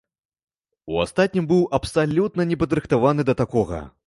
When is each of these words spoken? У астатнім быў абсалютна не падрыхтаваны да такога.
У 0.93 0.97
астатнім 1.03 1.45
быў 1.51 1.61
абсалютна 1.79 2.47
не 2.53 2.59
падрыхтаваны 2.65 3.21
да 3.31 3.39
такога. 3.45 3.85